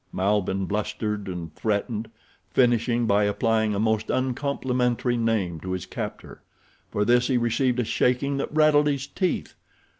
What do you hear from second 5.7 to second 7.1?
his captor. For